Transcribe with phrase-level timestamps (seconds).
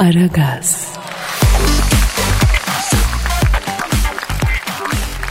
[0.00, 0.88] Aragaz,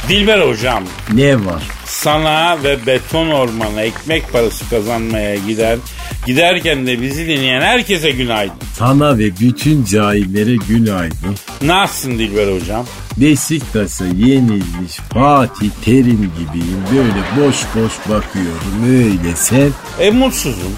[0.10, 1.64] Dilber hocam Ne var?
[1.86, 5.78] sana ve beton ormana ekmek parası kazanmaya gider.
[6.26, 8.56] Giderken de bizi dinleyen herkese günaydın.
[8.78, 11.36] Sana ve bütün cahillere günaydın.
[11.62, 12.86] Nasılsın Dilber hocam?
[13.18, 16.84] Beşiktaş'a yenilmiş Fatih Terim gibiyim.
[16.96, 19.70] Böyle boş boş bakıyorum öyle sen.
[20.00, 20.78] E mutsuzum.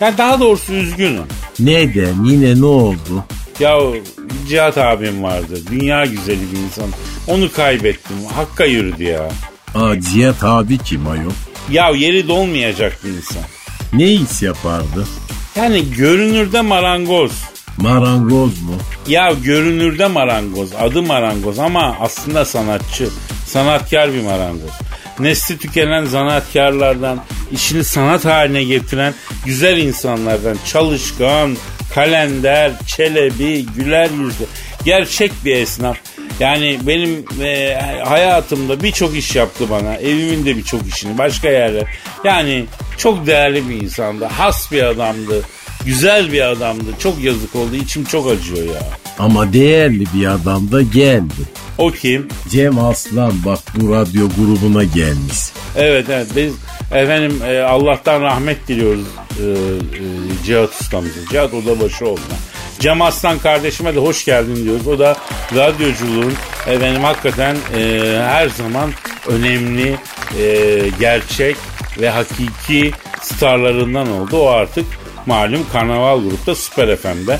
[0.00, 1.24] Ya daha doğrusu üzgünüm.
[1.58, 3.24] Neden yine ne oldu?
[3.60, 3.78] Ya
[4.48, 5.58] Cihat abim vardı.
[5.70, 6.84] Dünya güzeli bir insan.
[7.26, 8.16] Onu kaybettim.
[8.34, 9.28] Hakka yürüdü ya.
[9.74, 11.30] Aa Cihat abi kim ayol?
[11.70, 13.42] Ya yeri dolmayacak bir insan.
[13.92, 15.06] Ne iş yapardı?
[15.56, 17.32] Yani görünürde marangoz.
[17.76, 18.74] Marangoz mu?
[19.08, 20.70] Ya görünürde marangoz.
[20.80, 23.08] Adı marangoz ama aslında sanatçı.
[23.46, 24.70] Sanatkar bir marangoz.
[25.18, 29.14] Nesli tükenen zanaatkarlardan, işini sanat haline getiren
[29.44, 31.56] güzel insanlardan, çalışkan,
[31.94, 34.44] kalender, çelebi, güler yüzlü,
[34.84, 35.96] gerçek bir esnaf.
[36.40, 39.94] Yani benim e, hayatımda birçok iş yaptı bana.
[39.94, 41.84] Evimin de birçok işini, başka yerler.
[42.24, 42.64] Yani
[42.96, 45.42] çok değerli bir insandı, has bir adamdı,
[45.84, 46.90] güzel bir adamdı.
[46.98, 48.82] Çok yazık oldu, içim çok acıyor ya.
[49.18, 51.42] Ama değerli bir adam da geldi.
[51.78, 52.28] O kim?
[52.48, 55.38] Cem Aslan bak bu radyo grubuna gelmiş.
[55.76, 56.52] Evet evet biz
[56.92, 59.06] efendim e, Allah'tan rahmet diliyoruz
[59.38, 61.20] e, e, Cihat ustamıza.
[61.30, 62.20] Cihat odabaşı oldu.
[62.78, 64.86] Cem Aslan kardeşime de hoş geldin diyoruz.
[64.86, 65.16] O da
[65.56, 66.34] radyoculuğun
[66.66, 68.90] efendim hakikaten e, her zaman
[69.26, 69.96] önemli,
[70.40, 71.56] e, gerçek
[72.00, 74.36] ve hakiki starlarından oldu.
[74.36, 74.86] O artık
[75.26, 77.38] malum karnaval grupta Süper FM'de.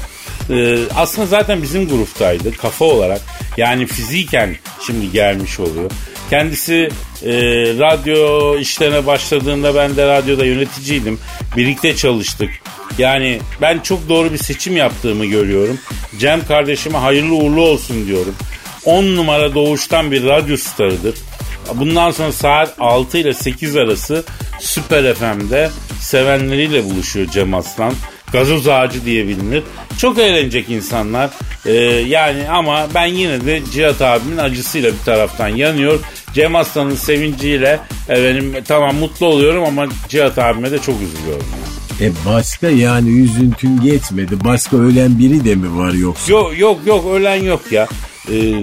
[0.50, 3.20] Ee, aslında zaten bizim gruptaydı kafa olarak.
[3.56, 5.90] Yani fiziken şimdi gelmiş oluyor.
[6.30, 6.88] Kendisi
[7.24, 7.32] e,
[7.78, 11.18] radyo işlerine başladığında ben de radyoda yöneticiydim.
[11.56, 12.50] Birlikte çalıştık.
[12.98, 15.78] Yani ben çok doğru bir seçim yaptığımı görüyorum.
[16.18, 18.34] Cem kardeşime hayırlı uğurlu olsun diyorum.
[18.84, 21.14] 10 numara doğuştan bir radyo starıdır.
[21.74, 24.24] Bundan sonra saat 6 ile 8 arası
[24.60, 25.70] Süper FM'de
[26.00, 27.92] sevenleriyle buluşuyor Cem Aslan.
[28.32, 29.62] Gazoz ağacı diye bilinir.
[29.98, 31.30] Çok eğlenecek insanlar.
[31.66, 31.72] Ee,
[32.08, 36.00] yani ama ben yine de Cihat abimin acısıyla bir taraftan yanıyor.
[36.34, 41.46] Cem Aslan'ın sevinciyle efendim, tamam mutlu oluyorum ama Cihat abime de çok üzülüyorum.
[42.00, 44.44] E başka yani üzüntün geçmedi.
[44.44, 46.32] Başka ölen biri de mi var yoksa?
[46.32, 47.86] Yok yok yok ölen yok ya.
[48.32, 48.54] Ee,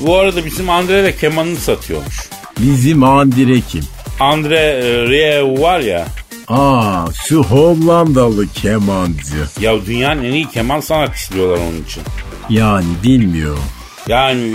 [0.00, 2.30] bu arada bizim Andre de kemanını satıyormuş.
[2.60, 3.82] Bizim Andire kim?
[4.20, 6.06] Andre e, Rieu var ya.
[6.48, 9.36] Aa şu Hollandalı kemancı.
[9.60, 12.02] Ya dünyanın en iyi keman sanatçısı diyorlar onun için.
[12.50, 13.64] Yani bilmiyorum.
[14.08, 14.54] Yani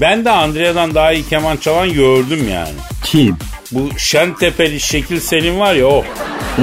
[0.00, 2.74] ben de Andrea'dan daha iyi keman çalan gördüm yani.
[3.04, 3.36] Kim?
[3.72, 6.04] Bu Şentepeli Şekil Selim var ya o.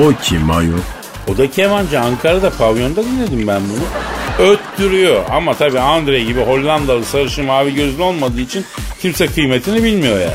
[0.03, 0.77] O kim ayol?
[1.27, 1.99] O da kemancı.
[1.99, 3.85] Ankara'da pavyonda dinledim ben bunu.
[4.49, 8.65] Öttürüyor ama tabii Andre gibi Hollandalı sarışın mavi gözlü olmadığı için
[9.01, 10.33] kimse kıymetini bilmiyor yani.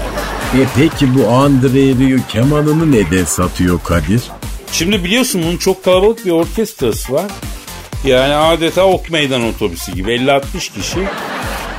[0.55, 4.23] E peki bu Andre Rio kemanını neden satıyor Kadir?
[4.73, 7.31] Şimdi biliyorsun bunun çok kalabalık bir orkestrası var.
[8.05, 10.99] Yani adeta ok meydan otobüsü gibi 50-60 kişi.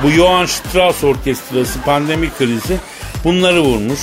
[0.02, 2.76] Bu Johann Strauss orkestrası pandemi krizi
[3.24, 4.00] bunları vurmuş.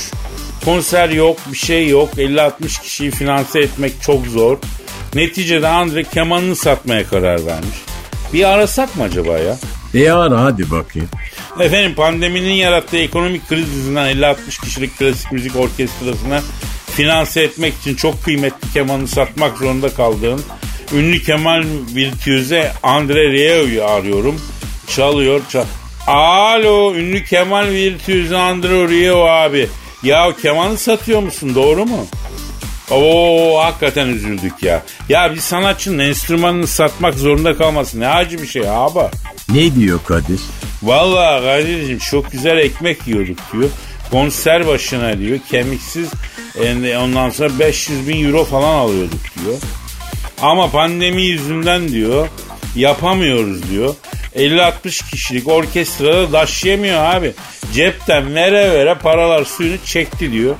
[0.64, 4.58] Konser yok bir şey yok 50-60 kişiyi finanse etmek çok zor.
[5.14, 7.76] Neticede Andre kemanını satmaya karar vermiş.
[8.32, 9.56] Bir arasak mı acaba ya?
[9.94, 11.08] E ara hadi bakayım.
[11.58, 16.42] Efendim pandeminin yarattığı ekonomik kriz yüzünden 50-60 kişilik klasik müzik orkestrasına
[16.86, 20.42] finanse etmek için çok kıymetli kemanı satmak zorunda kaldığım
[20.94, 24.40] ünlü keman virtüöze Andre Rieo'yu arıyorum.
[24.86, 25.64] Çalıyor çal.
[26.06, 29.68] Alo ünlü keman virtüözü Andre Rieu abi.
[30.02, 32.06] Ya kemanı satıyor musun doğru mu?
[32.90, 34.82] Oo hakikaten üzüldük ya.
[35.08, 38.98] Ya bir sanatçının enstrümanını satmak zorunda kalması ne acı bir şey abi.
[39.48, 40.40] Ne diyor Kadir?
[40.82, 43.70] Vallahi Kadir'cim çok güzel ekmek yiyorduk diyor.
[44.10, 46.10] Konser başına diyor kemiksiz
[46.98, 49.56] ondan sonra 500 bin euro falan alıyorduk diyor.
[50.42, 52.28] Ama pandemi yüzünden diyor
[52.76, 53.94] yapamıyoruz diyor.
[54.36, 57.32] 50-60 kişilik orkestrada taşıyamıyor abi.
[57.74, 60.54] Cepten vere vere paralar suyunu çekti diyor.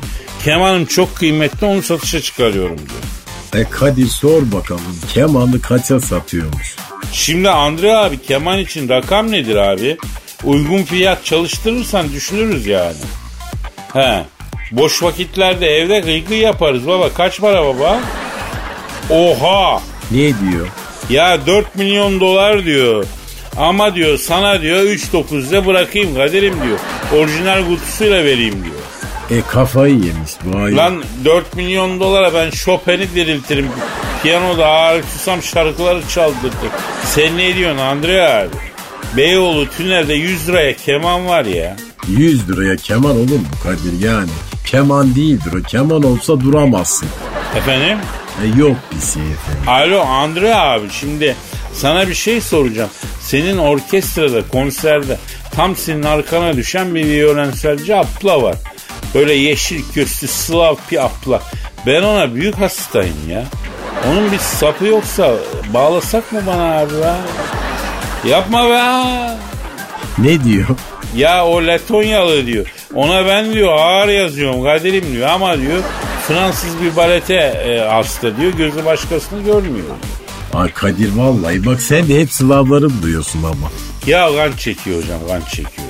[0.45, 3.20] Kemanım çok kıymetli onu satışa çıkarıyorum diyor.
[3.55, 6.77] E Kadir sor bakalım kemanı kaça satıyormuş?
[7.13, 9.97] Şimdi Andre abi keman için rakam nedir abi?
[10.45, 12.97] Uygun fiyat çalıştırırsan düşünürüz yani.
[13.93, 14.25] He.
[14.73, 17.13] Boş vakitlerde evde gıygı yaparız baba.
[17.15, 18.01] Kaç para baba?
[19.11, 19.83] Oha!
[20.11, 20.69] Ne diyor?
[21.11, 23.05] Ya 4 milyon dolar diyor.
[23.57, 26.79] Ama diyor sana diyor 3.9'da bırakayım Kadir'im diyor.
[27.23, 28.75] Orijinal kutusuyla vereyim diyor.
[29.31, 30.77] E kafayı yemiş bu ayol.
[30.77, 33.67] Lan 4 milyon dolara ben Chopin'i diriltirim.
[34.23, 36.73] Piyanoda ağır susam şarkıları çaldırdık.
[37.05, 38.57] Sen ne diyorsun Andre abi?
[39.17, 41.77] Beyoğlu tünelde 100 liraya keman var ya.
[42.09, 44.31] 100 liraya keman olur mu Kadir yani?
[44.67, 45.63] Keman değildir o.
[45.63, 47.09] Keman olsa duramazsın.
[47.57, 47.99] Efendim?
[48.45, 49.69] E yok bir şey efendim.
[49.69, 51.37] Alo Andre abi şimdi
[51.73, 52.91] sana bir şey soracağım.
[53.21, 55.19] Senin orkestrada, konserde
[55.53, 58.57] tam senin arkana düşen bir violonselci abla var.
[59.15, 61.43] Böyle yeşil gözlü Slav bir abla.
[61.87, 63.45] Ben ona büyük hastayım ya.
[64.09, 65.35] Onun bir sapı yoksa
[65.75, 67.17] bağlasak mı bana abi ya?
[68.27, 68.81] Yapma be.
[70.19, 70.67] Ne diyor?
[71.17, 72.67] Ya o Letonyalı diyor.
[72.95, 75.83] Ona ben diyor ağır yazıyorum Kadir'im diyor ama diyor
[76.29, 78.53] Fransız bir balete e, hasta diyor.
[78.53, 79.87] Gözü başkasını görmüyor.
[80.55, 83.71] Ay Kadir vallahi bak sen de hep Slavları duyuyorsun ama.
[84.07, 85.90] Ya kan çekiyor hocam kan çekiyor.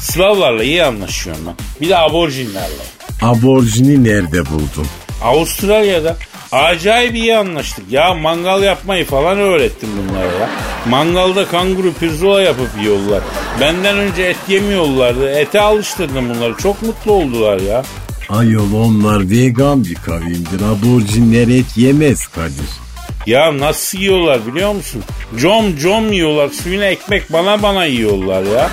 [0.00, 1.54] Slavlarla iyi anlaşıyorum ben.
[1.80, 2.82] Bir de aborjinlerle.
[3.22, 4.86] Aborjini nerede buldun?
[5.24, 6.16] Avustralya'da
[6.52, 7.84] acayip iyi anlaştık.
[7.90, 10.50] Ya mangal yapmayı falan öğrettim bunlara ya.
[10.88, 13.22] Mangalda kanguru pirzola yapıp yiyorlar.
[13.60, 15.30] Benden önce et yemiyorlardı.
[15.30, 16.54] Ete alıştırdım bunları.
[16.56, 17.82] Çok mutlu oldular ya.
[18.28, 20.60] Ayol onlar vegan bir kavimdir.
[20.62, 22.70] Aborjinler et yemez Kadir.
[23.26, 25.02] Ya nasıl yiyorlar biliyor musun?
[25.42, 26.48] Com com yiyorlar.
[26.48, 28.70] Suyuna ekmek bana bana yiyorlar ya.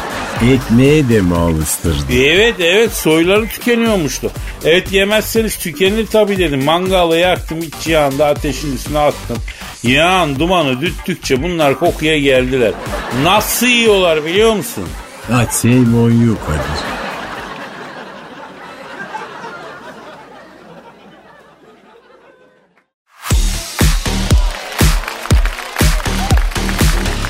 [0.51, 2.05] Ekmeğe de mi alıştırdın?
[2.13, 4.31] Evet evet soyları tükeniyormuştu.
[4.65, 6.63] Et yemezseniz tükenir tabii dedim.
[6.63, 9.37] Mangalı yaktım iç yağında ateşin üstüne attım.
[9.83, 12.71] Yağın dumanı düttükçe bunlar kokuya geldiler.
[13.23, 14.83] Nasıl yiyorlar biliyor musun?
[15.31, 16.83] Ha shame on you Kadir.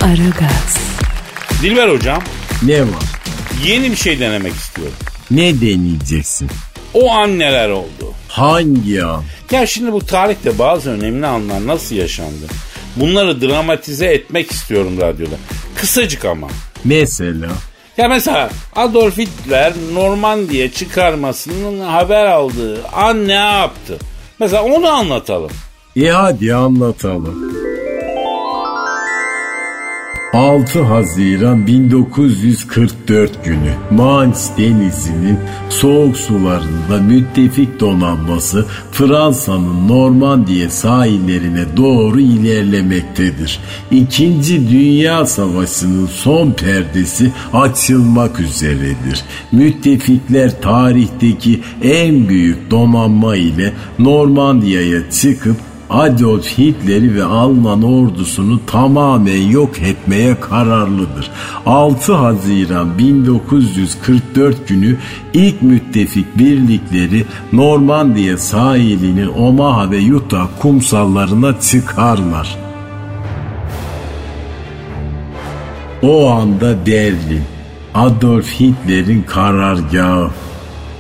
[0.02, 0.78] Aragaz,
[1.62, 2.24] Dilber hocam
[2.66, 3.24] Ne var?
[3.66, 4.96] yeni bir şey denemek istiyorum.
[5.32, 6.50] Ne deneyeceksin?
[6.94, 8.14] O an neler oldu?
[8.28, 9.24] Hangi an?
[9.52, 12.46] Ya şimdi bu tarihte bazı önemli anlar nasıl yaşandı?
[12.96, 15.36] Bunları dramatize etmek istiyorum radyoda.
[15.76, 16.48] Kısacık ama.
[16.84, 17.50] Mesela?
[17.98, 23.98] Ya mesela Adolf Hitler Normandiya çıkarmasının haber aldığı an ne yaptı?
[24.40, 25.52] Mesela onu anlatalım.
[25.96, 27.53] E hadi anlatalım.
[30.34, 35.40] 6 Haziran 1944 günü Manş Denizi'nin
[35.70, 43.60] soğuk sularında müttefik donanması Fransa'nın Normandiya sahillerine doğru ilerlemektedir.
[43.92, 49.24] İkinci Dünya Savaşı'nın son perdesi açılmak üzeredir.
[49.52, 59.82] Müttefikler tarihteki en büyük donanma ile Normandiya'ya çıkıp Adolf Hitler'i ve Alman ordusunu tamamen yok
[59.82, 61.32] etmeye kararlıdır.
[61.66, 64.98] 6 Haziran 1944 günü
[65.34, 72.58] ilk müttefik birlikleri Normandiya sahilinin Omaha ve Utah kumsallarına çıkarlar.
[76.02, 77.44] O anda Berlin,
[77.94, 80.30] Adolf Hitler'in karargahı.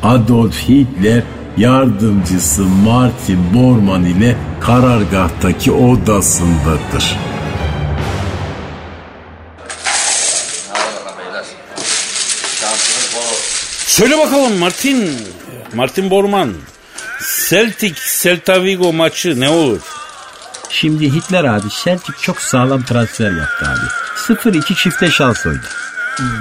[0.03, 1.23] Adolf Hitler
[1.57, 7.17] yardımcısı Martin Bormann ile karargahtaki odasındadır.
[13.87, 15.11] Söyle bakalım Martin.
[15.73, 16.53] Martin Borman.
[17.49, 19.81] Celtic Celta Vigo maçı ne olur?
[20.69, 24.33] Şimdi Hitler abi Celtic çok sağlam transfer yaptı abi.
[24.33, 25.65] 0-2 çifte şans oydu.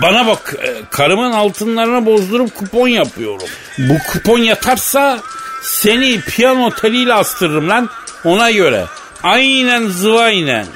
[0.02, 3.48] Bana bak e, karımın altınlarını bozdurup kupon yapıyorum.
[3.78, 5.20] Bu kupon yatarsa
[5.62, 7.88] seni piyano teliyle astırırım lan
[8.24, 8.84] ona göre.
[9.22, 10.66] Aynen zıvaynen.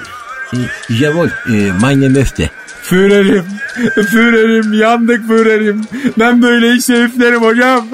[1.49, 2.51] E, meine Möfte.
[2.83, 3.47] Führerim,
[3.95, 5.81] Führerim, yandık Führerim.
[6.19, 7.89] Ben böyle iş heriflerim hocam.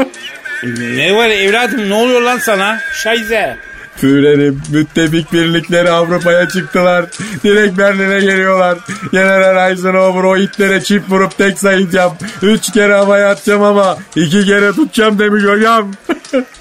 [0.79, 2.79] Ne var evladım ne oluyor lan sana?
[3.03, 3.57] Şayze.
[3.97, 7.05] Führerim, müttefik birlikleri Avrupa'ya çıktılar.
[7.45, 8.79] Direkt Berlin'e geliyorlar.
[9.13, 12.13] General Eisenhower o Hitler'e çift vurup tek sayacağım.
[12.43, 15.93] Üç kere havaya atacağım ama iki kere tutacağım demiş hocam.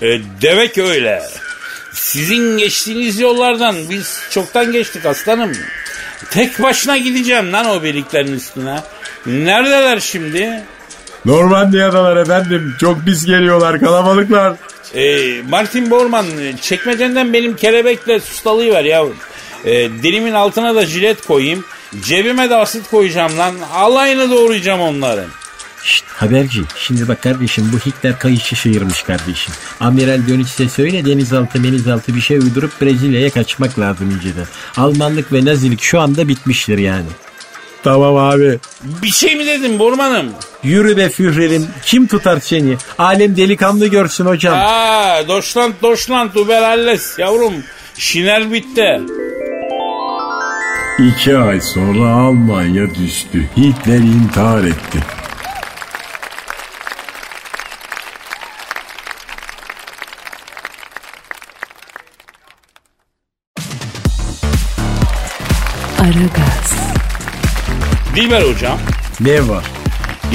[0.01, 1.21] E, demek öyle.
[1.93, 5.51] Sizin geçtiğiniz yollardan biz çoktan geçtik aslanım.
[6.31, 8.79] Tek başına gideceğim lan o birliklerin üstüne.
[9.25, 10.63] Neredeler şimdi?
[11.25, 12.73] Normandiya'dalar efendim.
[12.79, 14.53] Çok pis geliyorlar kalabalıklar.
[14.95, 16.25] E, Martin Borman
[16.61, 19.17] çekmecenden benim kelebekle sustalıyı ver yavrum.
[19.65, 21.65] E, dilimin altına da jilet koyayım.
[22.01, 23.55] Cebime de asit koyacağım lan.
[23.73, 25.29] Alayını doğrayacağım onların.
[25.83, 29.53] Şşt haberci şimdi bak kardeşim bu Hitler kayışı şıyırmış kardeşim.
[29.79, 34.47] Amiral Dönüş'e söyle denizaltı menizaltı bir şey uydurup Brezilya'ya kaçmak lazım inceden.
[34.77, 37.07] Almanlık ve Nazilik şu anda bitmiştir yani.
[37.83, 38.59] Tamam abi.
[38.83, 40.25] Bir şey mi dedim Borman'ım?
[40.63, 42.77] Yürü be Führer'im kim tutar seni?
[42.97, 44.53] Alem delikanlı görsün hocam.
[44.57, 47.53] Aa, Deutschland, Deutschland, über alles yavrum.
[47.97, 49.01] Şinel bitti.
[50.99, 53.49] İki ay sonra Almanya düştü.
[53.57, 54.99] Hitler intihar etti.
[68.15, 68.77] Dilber hocam.
[69.19, 69.65] Ne var?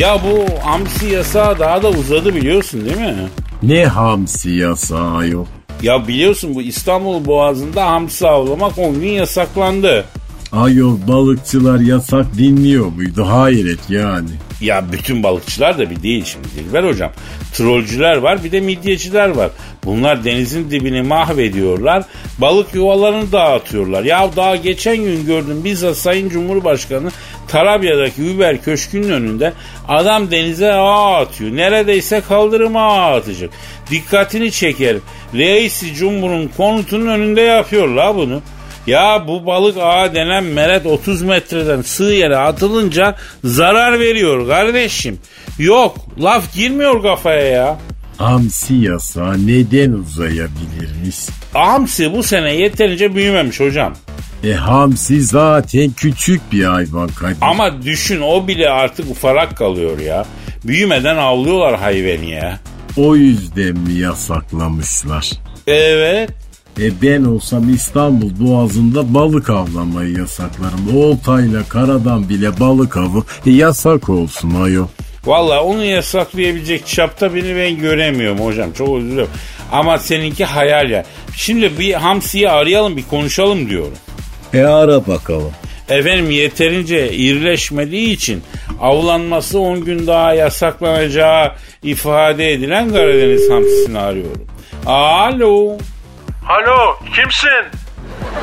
[0.01, 3.15] Ya bu hamsi yasağı daha da uzadı biliyorsun değil mi?
[3.63, 5.49] Ne hamsi yasağı yok.
[5.83, 10.05] Ya biliyorsun bu İstanbul Boğazı'nda hamsi avlamak 10 gün yasaklandı.
[10.53, 13.27] Ayol balıkçılar yasak dinliyor muydu?
[13.29, 14.29] Hayret yani.
[14.61, 17.11] Ya bütün balıkçılar da bir değil şimdi Dilber hocam.
[17.53, 19.51] Trollcüler var bir de midyeciler var.
[19.85, 22.05] Bunlar denizin dibini mahvediyorlar.
[22.39, 24.03] Balık yuvalarını dağıtıyorlar.
[24.03, 27.11] Ya daha geçen gün gördüm bizzat Sayın Cumhurbaşkanı
[27.49, 29.53] Tarabya'daki Uber Köşkü'nün önünde
[29.89, 31.57] adam denize ağ atıyor.
[31.57, 33.51] Neredeyse kaldırıma ağ atacak.
[33.91, 35.03] Dikkatini çekerim.
[35.35, 38.43] Reisi Cumhur'un konutunun önünde yapıyorlar bunu.
[38.87, 45.19] Ya bu balık ağı denen meret 30 metreden sığ yere atılınca zarar veriyor kardeşim.
[45.59, 47.79] Yok laf girmiyor kafaya ya.
[48.19, 51.17] Hamsi yasağı neden uzayabilirmiş?
[51.53, 53.95] Hamsi bu sene yeterince büyümemiş hocam.
[54.45, 57.37] E hamsi zaten küçük bir hayvan Kadir.
[57.41, 60.25] Ama düşün o bile artık ufarak kalıyor ya.
[60.65, 62.61] Büyümeden avlıyorlar hayvanı ya.
[62.97, 65.31] O yüzden mi yasaklamışlar?
[65.67, 66.31] Evet.
[66.81, 70.97] E ben olsam İstanbul Boğazı'nda balık avlamayı yasaklarım.
[70.97, 74.87] Oltayla karadan bile balık avı e, yasak olsun ayol.
[75.27, 78.73] Valla onu yasaklayabilecek çapta beni ben göremiyorum hocam.
[78.73, 79.29] Çok özür dilerim.
[79.73, 81.05] Ama seninki hayal ya.
[81.37, 83.99] Şimdi bir hamsiyi arayalım bir konuşalım diyorum.
[84.55, 85.53] E ara bakalım.
[85.89, 88.45] Efendim yeterince irileşmediği için
[88.81, 94.47] avlanması 10 gün daha yasaklanacağı ifade edilen Karadeniz hamsisini arıyorum.
[94.87, 95.79] Alo.
[96.49, 97.65] Alo kimsin?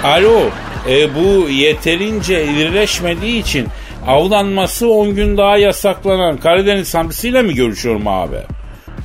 [0.04, 0.42] Alo.
[0.90, 3.68] E, bu yeterince irileşmediği için
[4.08, 8.36] avlanması 10 gün daha yasaklanan Karadeniz hamsisiyle mi görüşüyorum abi?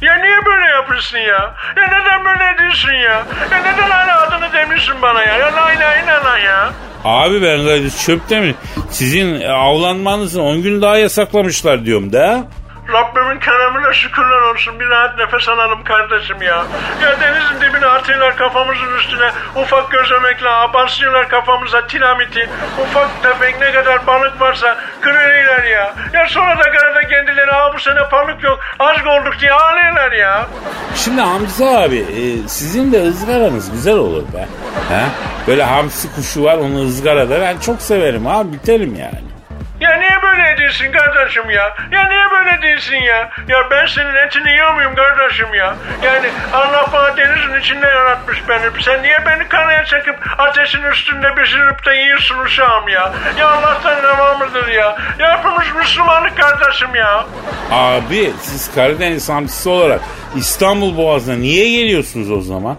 [0.02, 1.54] Ya niye böyle yapıyorsun ya?
[1.76, 3.26] Ya neden böyle ediyorsun ya?
[3.50, 5.36] Ya neden hala adını demiyorsun bana ya?
[5.36, 6.72] Ya la ilahe illallah ya.
[7.04, 8.54] Abi ben Karadeniz çöpte mi?
[8.90, 12.46] Sizin e, avlanmanızı 10 gün daha yasaklamışlar diyorum da.
[12.92, 14.80] Rabbimin keremine şükürler olsun.
[14.80, 16.64] Bir rahat nefes alalım kardeşim ya.
[17.02, 19.30] Ya denizin dibine atıyorlar kafamızın üstüne.
[19.56, 22.48] Ufak gözlemekle abarsıyorlar kafamıza tiramiti.
[22.82, 25.94] Ufak tefek ne kadar balık varsa kırıyorlar ya.
[26.12, 28.58] Ya sonra da karada kendileri Aa, bu sene balık yok.
[28.78, 30.46] Az olduk diye ağlıyorlar ya.
[30.96, 34.48] Şimdi Hamza abi e, sizin de ızgaranız güzel olur be.
[34.88, 35.02] He?
[35.46, 39.27] Böyle hamsi kuşu var onu ızgarada ben çok severim abi bitelim yani.
[40.68, 41.76] Ediyorsun kardeşim ya?
[41.92, 43.30] Ya niye böyle değilsin ya?
[43.48, 45.76] Ya ben senin etini yiyor muyum kardeşim ya?
[46.02, 48.82] Yani Allah bana denizin içinde yaratmış beni.
[48.82, 53.12] Sen niye beni karaya çekip ateşin üstünde pişirip de yiyorsun uşağım ya?
[53.38, 54.98] Ya Allah'tan devamıdır ya.
[55.18, 57.26] Ya hepimiz Müslümanlık kardeşim ya.
[57.70, 60.00] Abi siz Karadeniz hamsisi olarak
[60.36, 62.76] İstanbul Boğazı'na niye geliyorsunuz o zaman?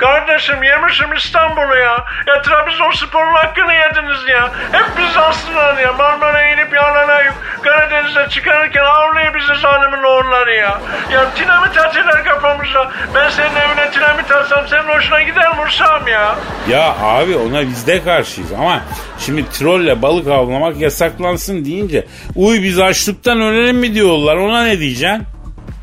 [0.00, 2.04] Kardeşim yemişim İstanbul'u ya.
[2.26, 4.50] Ya Trabzonspor'un hakkını yediniz ya.
[4.72, 5.92] Hep biz aslılar ya.
[5.92, 10.80] Marmara'ya inip yanlanayıp Karadeniz'e çıkarırken avlıyor bizi zalimin oğulları ya.
[11.12, 12.90] Ya dinamit atıyorlar kafamıza.
[13.14, 16.34] Ben senin evine dinamit atsam senin hoşuna gider Uşağım ya?
[16.68, 18.80] Ya abi ona biz de karşıyız ama
[19.18, 25.26] şimdi trolle balık avlamak yasaklansın deyince uy biz açlıktan ölelim mi diyorlar ona ne diyeceksin?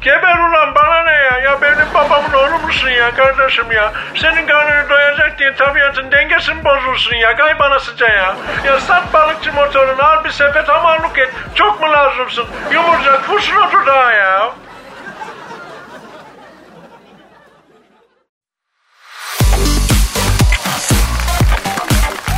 [0.01, 1.37] Geber ulan bana ne ya?
[1.39, 3.93] Ya benim babamın oğlu musun ya kardeşim ya?
[4.15, 7.35] Senin karnını doyacak diye tabiatın dengesini bozulsun ya.
[7.35, 8.35] Kay bana sıca ya.
[8.65, 11.29] Ya sat balıkçı motorunu al bir sepet hamallık et.
[11.55, 12.45] Çok mu lazımsın?
[12.71, 14.51] Yumurcak kurşun otur daha ya.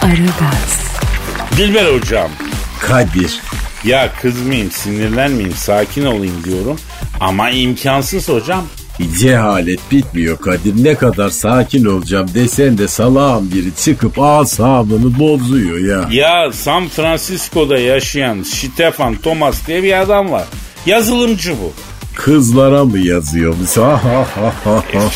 [0.04, 1.00] Aragaz,
[1.58, 2.32] Dilber hocam
[2.82, 3.42] Kadir.
[3.84, 6.80] Ya kızmayayım sinirlenmeyeyim sakin olayım diyorum
[7.20, 8.66] ama imkansız hocam.
[9.20, 10.84] Cehalet bitmiyor Kadir.
[10.84, 16.10] Ne kadar sakin olacağım desen de salağın biri çıkıp asabını bozuyor ya.
[16.12, 20.46] Ya San Francisco'da yaşayan Stefan Thomas diye bir adam var.
[20.86, 21.74] Yazılımcı bu.
[22.16, 23.78] Kızlara mı yazıyormuş?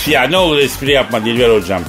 [0.08, 1.82] Ya ne olur espri yapma Dilber hocam.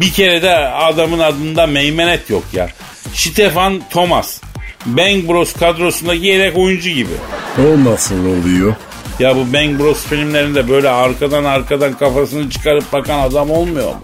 [0.00, 2.68] Bir kere de adamın adında meymenet yok ya.
[3.14, 4.40] Stefan Thomas.
[4.86, 7.12] Bang Bros kadrosundaki yedek oyuncu gibi.
[7.58, 8.74] O nasıl oluyor?
[9.18, 14.00] Ya bu Bang Bros filmlerinde böyle arkadan arkadan kafasını çıkarıp bakan adam olmuyor mu?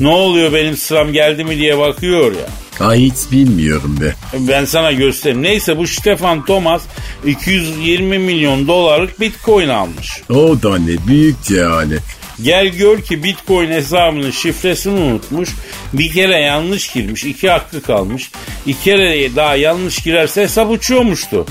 [0.00, 2.86] Ne oluyor benim sıram geldi mi diye bakıyor ya.
[2.86, 4.14] Ay hiç bilmiyorum be.
[4.38, 5.42] Ben sana göstereyim.
[5.42, 6.82] Neyse bu Stefan Thomas
[7.26, 10.22] 220 milyon dolarlık bitcoin almış.
[10.30, 12.02] O da ne büyük cehalet.
[12.42, 15.50] Gel gör ki Bitcoin hesabının şifresini unutmuş.
[15.92, 17.24] Bir kere yanlış girmiş.
[17.24, 18.30] iki hakkı kalmış.
[18.66, 21.46] İki kere daha yanlış girerse hesap uçuyormuştu.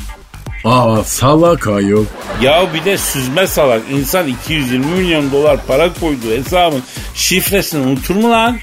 [0.63, 2.05] Aa salak ayol.
[2.41, 3.81] Ya bir de süzme salak.
[3.91, 6.83] İnsan 220 milyon dolar para koyduğu hesabın
[7.15, 8.59] şifresini unutur mu lan?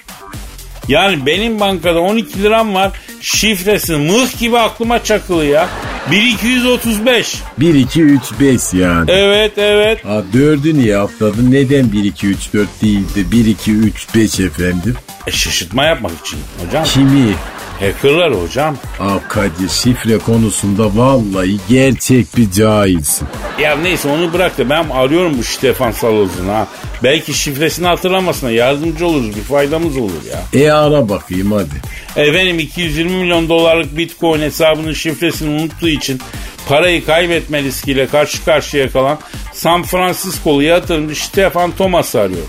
[0.91, 2.93] Yani benim bankada 12 liram var.
[3.21, 5.69] Şifresi mıh gibi aklıma çakılı ya.
[6.11, 7.37] 1235.
[7.59, 9.11] 1 2 3 5 yani.
[9.11, 10.05] Evet evet.
[10.05, 11.53] Ha dördü niye atladın?
[11.53, 14.95] Neden 1 2 3 4 değil de 1 2 3 5 efendim?
[15.27, 16.85] E, şaşırtma yapmak için hocam.
[16.85, 17.35] Kimi?
[17.81, 18.77] Hackerlar hocam.
[19.01, 23.29] Aa Kadir şifre konusunda vallahi gerçek bir cahilsin.
[23.61, 26.67] Ya neyse onu bırak da ben arıyorum bu Stefan Saloz'un ha.
[27.03, 30.61] Belki şifresini hatırlamasına yardımcı oluruz bir faydamız olur ya.
[30.61, 31.81] E ara bakayım hadi.
[32.29, 36.21] Efendim 220 milyon dolarlık bitcoin hesabının şifresini unuttuğu için
[36.69, 39.19] parayı kaybetme riskiyle karşı karşıya kalan
[39.53, 42.47] San Francisco'lu yatırımcı Stefan Thomas arıyor.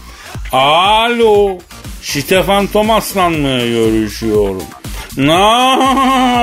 [0.52, 1.58] Alo
[2.02, 4.64] Stefan Thomas'la mı görüşüyorum?
[5.18, 5.32] Ne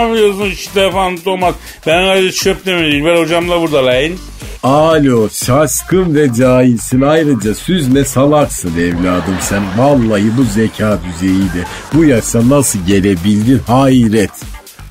[0.01, 1.55] yapıyorsun Stefan Thomas?
[1.87, 3.05] Ben ayrı çöp değil.
[3.05, 4.11] Ben hocam da burada lan.
[4.63, 11.67] Alo şaşkın ve cahilsin ayrıca süzme salaksın evladım sen vallahi bu zeka düzeyiydi.
[11.93, 14.31] Bu yaşa nasıl gelebildin hayret.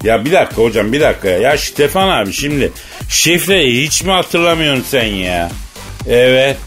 [0.04, 1.38] Ya bir dakika hocam bir dakika ya.
[1.40, 2.72] Ya Stefan abi şimdi
[3.10, 5.50] şifreyi hiç mi hatırlamıyorsun sen ya?
[6.08, 6.58] Evet.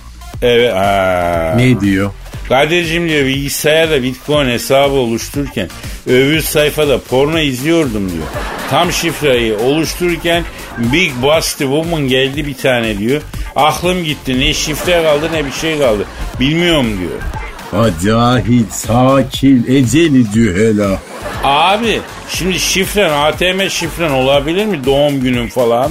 [0.42, 0.74] Evet.
[0.74, 1.54] Aa.
[1.56, 2.10] Ne diyor?
[2.50, 5.68] Kadir'cim diyor bilgisayarda bitcoin hesabı oluştururken
[6.06, 8.26] öbür sayfada porno izliyordum diyor.
[8.70, 10.44] Tam şifreyi oluştururken
[10.78, 13.22] Big Busty Woman geldi bir tane diyor.
[13.56, 16.04] Aklım gitti ne şifre kaldı ne bir şey kaldı.
[16.40, 17.20] Bilmiyorum diyor.
[17.70, 20.98] Ha cahil, sakin, eceli cühela.
[21.44, 25.90] Abi şimdi şifren ATM şifren olabilir mi doğum günün falan?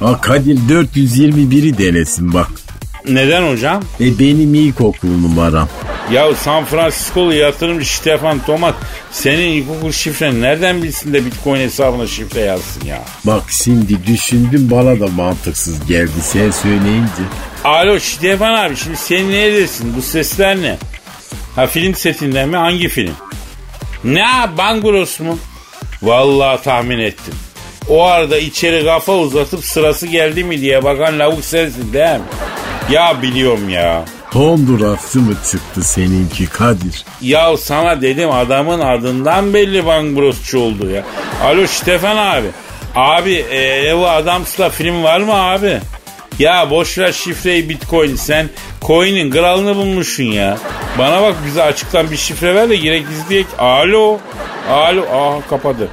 [0.00, 2.48] Ha Kadir 421'i denesin bak.
[3.08, 3.82] Neden hocam?
[4.00, 5.68] E benim ilkokul numaram.
[6.12, 8.74] Ya San Francisco'lu yatırımcı Stefan Thomas
[9.12, 13.02] senin ilkokul şifren nereden bilsin de bitcoin hesabına şifre yazsın ya?
[13.24, 17.22] Bak şimdi düşündüm bana da mantıksız geldi sen söyleyince.
[17.64, 19.96] Alo Stefan abi şimdi sen neredesin?
[19.96, 20.76] Bu sesler ne?
[21.56, 22.56] Ha film setinden mi?
[22.56, 23.12] Hangi film?
[24.04, 24.24] Ne
[24.58, 25.38] Bangros mu?
[26.02, 27.34] Vallahi tahmin ettim.
[27.88, 32.20] O arada içeri kafa uzatıp sırası geldi mi diye bakan lavuk sensin değil mi?
[32.90, 34.04] Ya biliyorum ya.
[34.32, 37.04] Honduraslı mı çıktı seninki Kadir?
[37.20, 41.04] Ya sana dedim adamın adından belli Bangrosçu oldu ya.
[41.44, 42.46] Alo Stefan abi.
[42.94, 45.80] Abi e, Evo Adams'la film var mı abi?
[46.38, 48.48] Ya boş ver şifreyi bitcoin sen
[48.86, 50.58] coin'in kralını bulmuşsun ya.
[50.98, 53.46] Bana bak bize açıktan bir şifre ver de girek izleyek.
[53.58, 54.18] Alo.
[54.70, 55.02] Alo.
[55.12, 55.88] Aha kapadı.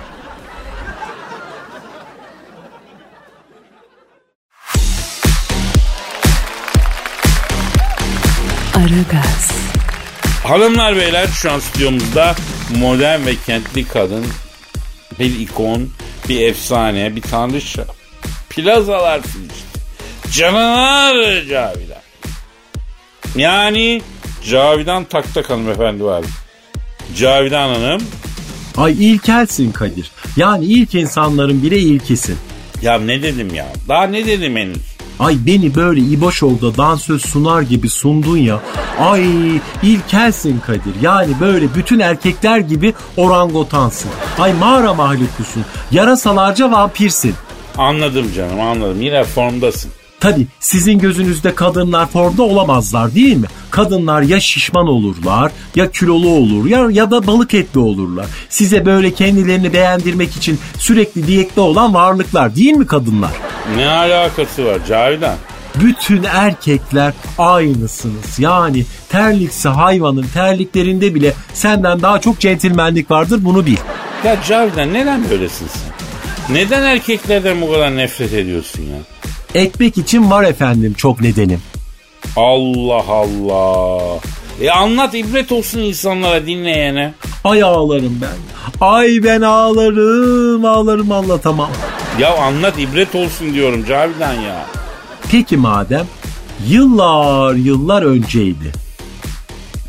[8.76, 9.52] Aragaz,
[10.44, 12.36] Hanımlar beyler şu an stüdyomuzda
[12.80, 14.26] modern ve kentli kadın
[15.20, 15.90] bir ikon,
[16.30, 17.86] bir efsane, bir tanrıça.
[18.50, 19.80] Plazalar işte.
[20.32, 21.14] Canavar
[21.50, 22.02] Cavidan.
[23.36, 24.02] Yani
[24.50, 26.26] Cavidan Taktak hanımefendi var.
[27.18, 28.04] Cavidan Hanım.
[28.78, 30.12] Ay ilkelsin Kadir.
[30.38, 32.38] Yani ilk insanların bile ilkisin.
[32.82, 33.68] Ya ne dedim ya?
[33.88, 34.95] Daha ne dedim henüz?
[35.20, 38.60] Ay beni böyle İboşov'da dansöz sunar gibi sundun ya.
[39.00, 39.26] Ay
[39.84, 41.02] ilkelsin Kadir.
[41.02, 44.12] Yani böyle bütün erkekler gibi orangotansın.
[44.40, 45.66] Ay mağara mahlukusun.
[45.92, 47.34] Yarasalarca vampirsin.
[47.78, 49.02] Anladım canım anladım.
[49.02, 49.92] Yine formdasın.
[50.20, 53.48] Tabi sizin gözünüzde kadınlar formda olamazlar değil mi?
[53.72, 58.26] Kadınlar ya şişman olurlar ya kilolu olur ya, ya da balık etli olurlar.
[58.50, 63.32] Size böyle kendilerini beğendirmek için sürekli diyette olan varlıklar değil mi kadınlar?
[63.76, 65.36] Ne alakası var Cavidan?
[65.76, 68.40] Bütün erkekler aynısınız.
[68.40, 73.78] Yani terliksi hayvanın terliklerinde bile senden daha çok centilmenlik vardır bunu bil.
[74.26, 75.96] Ya Cavidan neden böylesin sen?
[76.56, 78.98] Neden erkeklerden bu kadar nefret ediyorsun ya?
[79.62, 81.62] Ekmek için var efendim çok nedenim.
[82.36, 84.20] Allah Allah.
[84.62, 87.14] E anlat ibret olsun insanlara dinleyene.
[87.44, 88.38] Ay ağlarım ben.
[88.88, 91.70] Ay ben ağlarım ağlarım anlatamam.
[92.20, 94.66] Ya anlat ibret olsun diyorum Cavidan ya.
[95.32, 96.08] Peki madem
[96.68, 98.72] yıllar yıllar önceydi.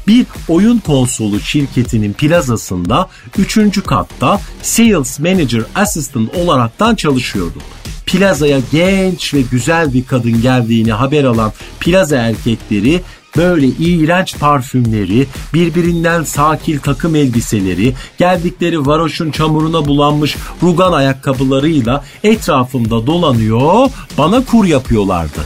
[0.06, 3.82] Bir oyun konsolu şirketinin plazasında 3.
[3.86, 7.62] katta Sales Manager Assistant olaraktan çalışıyordum.
[8.06, 13.00] Plazaya genç ve güzel bir kadın geldiğini haber alan plaza erkekleri
[13.36, 23.90] böyle iğrenç parfümleri, birbirinden sakil takım elbiseleri, geldikleri varoşun çamuruna bulanmış rugan ayakkabılarıyla etrafımda dolanıyor,
[24.18, 25.40] bana kur yapıyorlardı.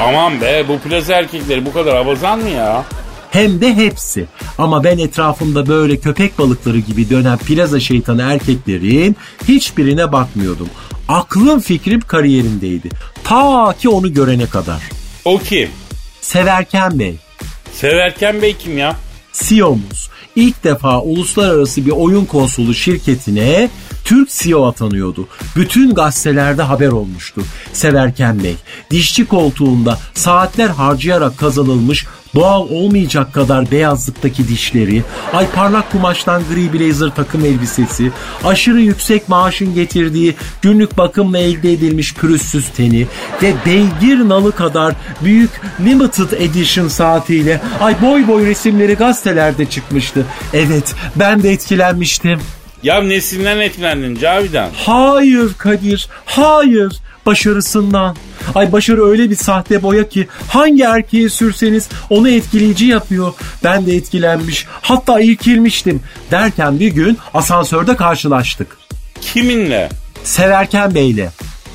[0.00, 2.84] Aman be bu plaza erkekleri bu kadar abazan mı ya?
[3.30, 4.26] Hem de hepsi.
[4.58, 9.16] Ama ben etrafımda böyle köpek balıkları gibi dönen plaza şeytanı erkeklerin
[9.48, 10.68] hiçbirine bakmıyordum.
[11.08, 12.88] Aklım fikrim kariyerimdeydi.
[13.24, 14.82] Ta ki onu görene kadar.
[15.24, 15.68] O kim?
[16.22, 17.14] Severken Bey,
[17.72, 18.96] Severken Bey kim ya?
[19.32, 23.68] CEO'muz ilk defa uluslararası bir oyun konsolu şirketine
[24.12, 25.28] Türk CEO atanıyordu.
[25.56, 27.42] Bütün gazetelerde haber olmuştu.
[27.72, 28.56] Severken Bey,
[28.90, 37.14] dişçi koltuğunda saatler harcayarak kazanılmış doğal olmayacak kadar beyazlıktaki dişleri, ay parlak kumaştan gri blazer
[37.14, 38.12] takım elbisesi,
[38.44, 43.06] aşırı yüksek maaşın getirdiği günlük bakımla elde edilmiş pürüzsüz teni
[43.42, 44.94] ve beygir nalı kadar
[45.24, 50.26] büyük limited edition saatiyle ay boy boy resimleri gazetelerde çıkmıştı.
[50.52, 52.40] Evet ben de etkilenmiştim.
[52.82, 54.70] Ya nesinden etkilendin Cavidan?
[54.76, 56.92] Hayır Kadir, hayır.
[57.26, 58.16] Başarısından.
[58.54, 63.32] Ay başarı öyle bir sahte boya ki hangi erkeğe sürseniz onu etkileyici yapıyor.
[63.64, 66.00] Ben de etkilenmiş, hatta irkilmiştim.
[66.30, 68.76] Derken bir gün asansörde karşılaştık.
[69.20, 69.88] Kiminle?
[70.24, 71.28] Severken Bey'le.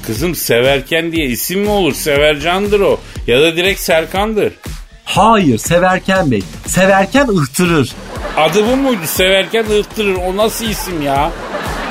[0.08, 1.94] Kızım Severken diye isim mi olur?
[1.94, 3.00] Severcandır o.
[3.28, 4.54] Ya da direkt Serkan'dır.
[5.08, 6.44] Hayır Severken Bey.
[6.66, 7.94] Severken ıhtırır.
[8.38, 9.00] Adı bu muydu?
[9.06, 10.16] Severken ıhtırır.
[10.16, 11.32] O nasıl isim ya?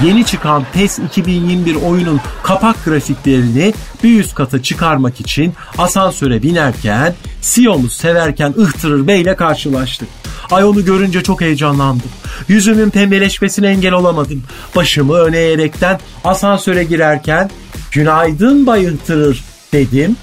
[0.04, 3.74] Yeni çıkan PES 2021 oyunun kapak grafiklerini
[4.04, 10.08] bir üst kata çıkarmak için asansöre binerken CEO'muz severken ıhtırır beyle karşılaştık.
[10.50, 12.10] Ay onu görünce çok heyecanlandım.
[12.48, 14.42] Yüzümün pembeleşmesine engel olamadım.
[14.76, 17.50] Başımı öne eğerekten asansöre girerken
[17.92, 20.16] günaydın bay ıhtırır dedim.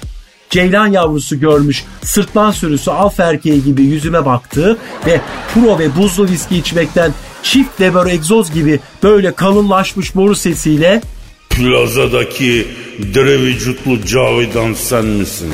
[0.54, 5.20] Ceylan yavrusu görmüş sırtlan sürüsü alf erkeği gibi yüzüme baktı ve
[5.54, 7.12] pro ve buzlu viski içmekten
[7.42, 11.00] çift Weber egzoz gibi böyle kalınlaşmış boru sesiyle
[11.50, 12.66] Plazadaki
[13.14, 15.52] dere vücutlu Cavidan sen misin?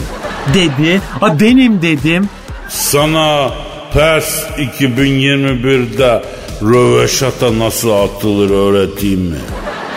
[0.55, 1.01] dedi.
[1.21, 2.29] A benim dedim.
[2.69, 3.51] Sana
[3.95, 4.43] PES
[4.81, 6.23] 2021'de
[6.63, 9.39] röveşata nasıl atılır öğreteyim mi?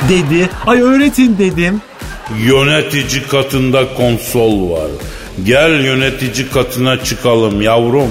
[0.10, 0.50] Dedi.
[0.68, 1.82] Ay öğretin dedim.
[2.30, 4.92] Yönetici katında konsol var.
[5.44, 8.10] Gel yönetici katına çıkalım yavrum.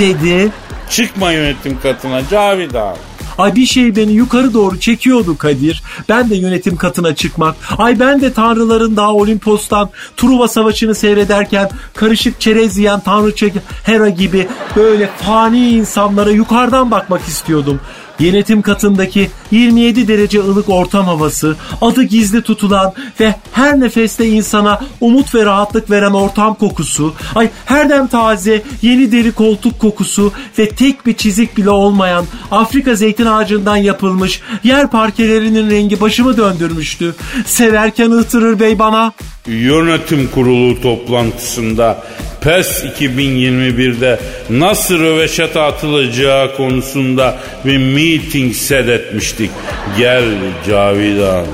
[0.00, 0.50] Dedi.
[0.90, 2.96] Çıkma yönetim katına Cavidan.
[3.38, 5.82] Ay bir şey beni yukarı doğru çekiyordu Kadir.
[6.08, 7.56] Ben de yönetim katına çıkmak.
[7.78, 13.46] Ay ben de tanrıların daha Olimpos'tan Truva Savaşı'nı seyrederken karışık çerez yiyen tanrıça
[13.84, 17.80] Hera gibi böyle fani insanlara yukarıdan bakmak istiyordum.
[18.20, 25.34] Yönetim katındaki 27 derece ılık ortam havası, adı gizli tutulan ve her nefeste insana umut
[25.34, 31.06] ve rahatlık veren ortam kokusu, ay her dem taze yeni deri koltuk kokusu ve tek
[31.06, 37.14] bir çizik bile olmayan Afrika zeytin ağacından yapılmış yer parkelerinin rengi başımı döndürmüştü.
[37.46, 39.12] Severken ıhtırır bey bana.
[39.46, 42.02] Yönetim kurulu toplantısında
[42.40, 49.50] PES 2021'de nasıl röveşata atılacağı konusunda bir meeting set etmiştik.
[49.98, 50.24] Gel
[50.68, 51.46] Cavidan.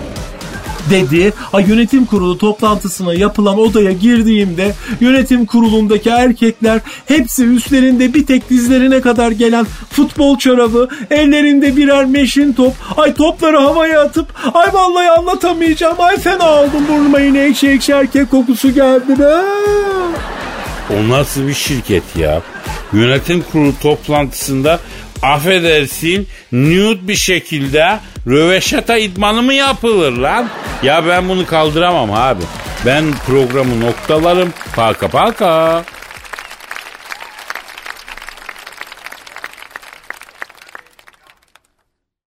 [0.91, 1.33] Dedi.
[1.53, 9.01] Ay yönetim kurulu toplantısına yapılan odaya girdiğimde yönetim kurulundaki erkekler hepsi üstlerinde bir tek dizlerine
[9.01, 12.73] kadar gelen futbol çorabı, ellerinde birer meşin top.
[12.97, 16.01] Ay topları havaya atıp ay vallahi anlatamayacağım.
[16.01, 19.35] Ay fena oldum burnuma yine ekşi ekşi erkek kokusu geldi be.
[20.91, 22.43] O nasıl bir şirket ya?
[22.93, 24.81] Yönetim kurulu toplantısında
[25.23, 30.49] affedersin nude bir şekilde röveşata idmanı mı yapılır lan?
[30.83, 32.43] Ya ben bunu kaldıramam abi.
[32.87, 34.53] Ben programı noktalarım.
[34.77, 35.85] Paka paka.